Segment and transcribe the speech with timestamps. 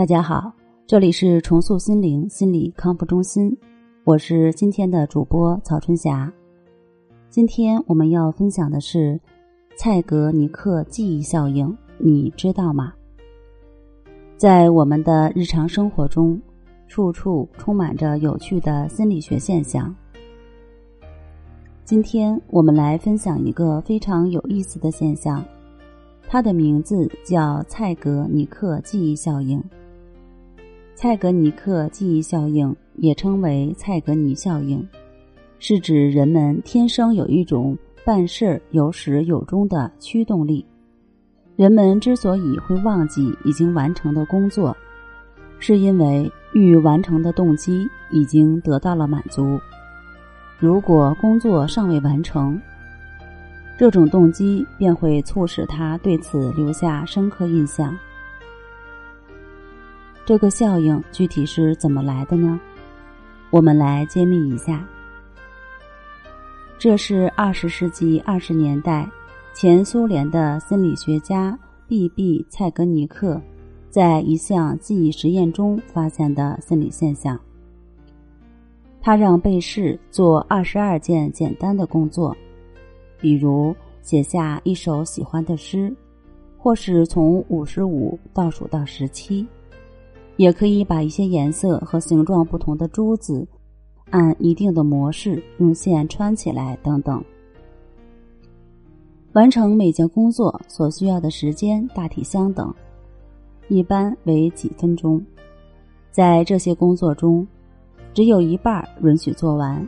[0.00, 0.50] 大家好，
[0.86, 3.54] 这里是重塑心灵心理康复中心，
[4.04, 6.32] 我是今天的主播曹春霞。
[7.28, 9.20] 今天我们要分享的是
[9.76, 12.94] 蔡格尼克记忆效应，你知道吗？
[14.38, 16.40] 在我们的日常生活中，
[16.88, 19.94] 处处充满着有趣的心理学现象。
[21.84, 25.44] 今天我们来分享一个非常有意思的现象，
[26.26, 29.62] 它的名字叫蔡格尼克记忆效应。
[31.02, 34.86] 蔡格尼克记忆效应也称为蔡格尼效应，
[35.58, 40.62] 是指人们天生有一种办事有始有终的驱动力。
[41.56, 44.76] 人们之所以会忘记已经完成的工作，
[45.58, 49.58] 是因为欲完成的动机已经得到了满足。
[50.58, 52.60] 如果工作尚未完成，
[53.78, 57.96] 这种动机便会促使他对此留下深刻印象。
[60.24, 62.60] 这个效应具体是怎么来的呢？
[63.50, 64.86] 我们来揭秘一下。
[66.78, 69.08] 这是二十世纪二十年代
[69.52, 72.46] 前苏联的心理学家 B.B.
[72.48, 73.40] 蔡格尼克
[73.90, 77.38] 在一项记忆实验中发现的心理现象。
[79.02, 82.36] 他让被试做二十二件简单的工作，
[83.18, 85.92] 比如写下一首喜欢的诗，
[86.56, 89.44] 或是从五十五倒数到十七。
[90.40, 93.46] 也可以把一些颜色和形状不同的珠子，
[94.08, 97.22] 按一定的模式用线穿起来等等。
[99.34, 102.74] 完成每件工作所需要的时间大体相等，
[103.68, 105.22] 一般为几分钟。
[106.10, 107.46] 在这些工作中，
[108.14, 109.86] 只有一半允许做完，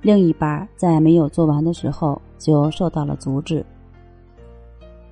[0.00, 3.62] 另一半在没有做完的时候就受到了阻止。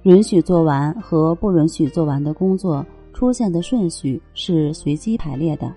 [0.04, 2.82] 允许做完和不允许做完的工作。
[3.22, 5.72] 出现的顺序是随机排列的。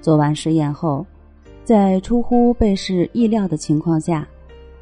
[0.00, 1.04] 做完实验后，
[1.64, 4.26] 在出乎被试意料的情况下，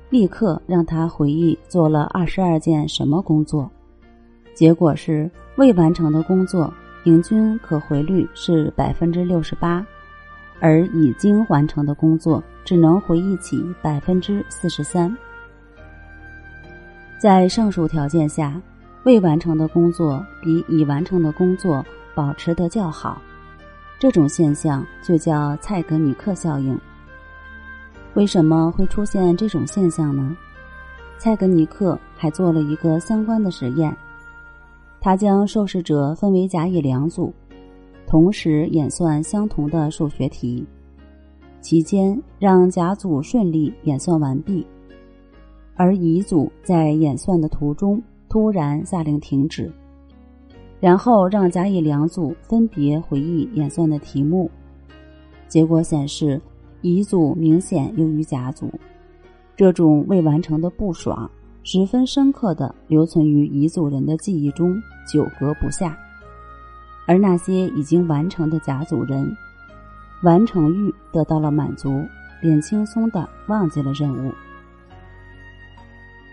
[0.08, 3.68] 立刻让他回忆做了二十二件什么工作。
[4.54, 6.72] 结果是未完成的工作
[7.02, 9.84] 平均可回率是百分之六十八，
[10.60, 15.12] 而已经完成的工作只能回忆起百分之四十三。
[17.18, 18.62] 在上述条件下。
[19.04, 21.84] 未完成的工作比已完成的工作
[22.14, 23.20] 保持得较好，
[23.98, 26.78] 这种现象就叫蔡格尼克效应。
[28.14, 30.36] 为什么会出现这种现象呢？
[31.16, 33.96] 蔡格尼克还做了一个相关的实验，
[35.00, 37.32] 他将受试者分为甲乙两组，
[38.06, 40.66] 同时演算相同的数学题，
[41.60, 44.66] 期间让甲组顺利演算完毕，
[45.74, 48.02] 而乙组在演算的途中。
[48.30, 49.70] 突然下令停止，
[50.78, 54.48] 然后让甲乙两组分别回忆演算的题目。
[55.48, 56.40] 结果显示，
[56.80, 58.70] 乙组明显优于甲组。
[59.56, 61.30] 这种未完成的不爽
[61.64, 65.98] 十分深刻的留存于乙组人的记忆中，久隔不下。
[67.06, 69.36] 而那些已经完成的甲组人，
[70.22, 72.00] 完成欲得到了满足，
[72.40, 74.32] 便轻松的忘记了任务。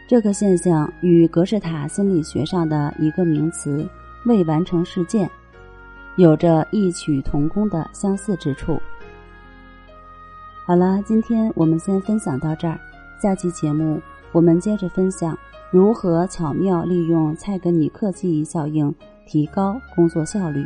[0.08, 3.86] 这个现象与格式塔心理学上的一个名词
[4.26, 5.30] “未完成事件”
[6.16, 8.82] 有着异曲同工的相似之处。
[10.66, 12.80] 好了，今天我们先分享到这儿，
[13.22, 14.02] 下期节目
[14.32, 15.38] 我们接着分享
[15.72, 18.94] 如何巧妙利用蔡格尼克记忆效应
[19.26, 20.66] 提高工作效率。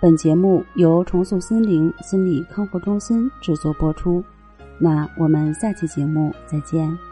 [0.00, 4.22] 本节目由重塑心灵心理康复中心制作播出。
[4.78, 7.05] 那我们下期节目再见。